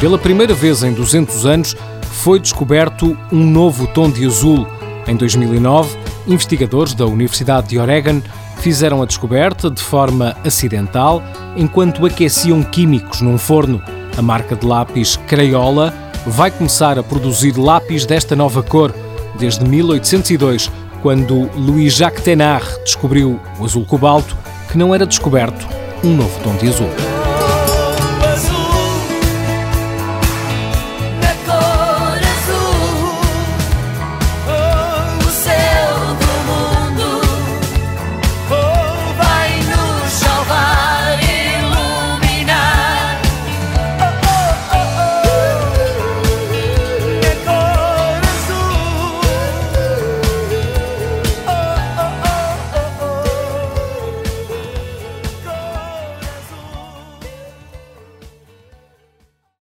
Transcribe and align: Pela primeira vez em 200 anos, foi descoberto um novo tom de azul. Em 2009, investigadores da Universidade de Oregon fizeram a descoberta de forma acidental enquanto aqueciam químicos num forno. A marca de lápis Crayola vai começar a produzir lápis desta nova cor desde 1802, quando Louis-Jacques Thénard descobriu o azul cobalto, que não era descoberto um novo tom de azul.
Pela 0.00 0.18
primeira 0.18 0.52
vez 0.52 0.82
em 0.82 0.92
200 0.92 1.46
anos, 1.46 1.74
foi 2.02 2.38
descoberto 2.38 3.16
um 3.32 3.44
novo 3.46 3.86
tom 3.86 4.10
de 4.10 4.26
azul. 4.26 4.66
Em 5.06 5.16
2009, 5.16 5.96
investigadores 6.26 6.92
da 6.92 7.06
Universidade 7.06 7.68
de 7.68 7.78
Oregon 7.78 8.20
fizeram 8.58 9.00
a 9.00 9.06
descoberta 9.06 9.70
de 9.70 9.82
forma 9.82 10.36
acidental 10.44 11.22
enquanto 11.56 12.04
aqueciam 12.04 12.62
químicos 12.62 13.22
num 13.22 13.38
forno. 13.38 13.82
A 14.18 14.22
marca 14.22 14.54
de 14.54 14.66
lápis 14.66 15.16
Crayola 15.26 15.94
vai 16.26 16.50
começar 16.50 16.98
a 16.98 17.02
produzir 17.02 17.56
lápis 17.56 18.04
desta 18.04 18.36
nova 18.36 18.62
cor 18.62 18.94
desde 19.38 19.64
1802, 19.64 20.70
quando 21.00 21.48
Louis-Jacques 21.56 22.22
Thénard 22.22 22.66
descobriu 22.84 23.40
o 23.58 23.64
azul 23.64 23.84
cobalto, 23.84 24.36
que 24.70 24.76
não 24.76 24.94
era 24.94 25.06
descoberto 25.06 25.66
um 26.04 26.14
novo 26.14 26.38
tom 26.42 26.54
de 26.56 26.68
azul. 26.68 26.90